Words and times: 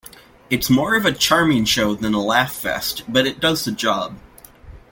It's 0.49 0.67
more 0.67 0.95
of 0.95 1.05
a 1.05 1.11
charming 1.11 1.63
show 1.65 1.93
than 1.93 2.15
a 2.15 2.17
laughfest, 2.17 3.03
but 3.07 3.27
it 3.27 3.39
does 3.39 3.65
the 3.65 3.71
job. 3.71 4.17